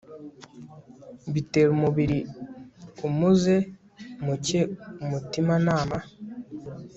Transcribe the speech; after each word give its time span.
bitera 1.33 1.69
umubiri 1.77 2.19
umuze 3.07 3.55
muke 4.25 4.59
umutimanama 5.03 5.99